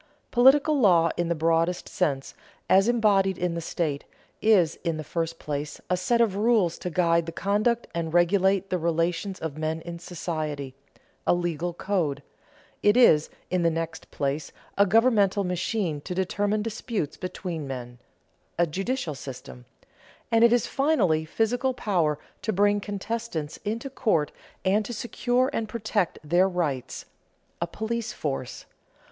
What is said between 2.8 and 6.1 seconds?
embodied in the state, is, in the first place, a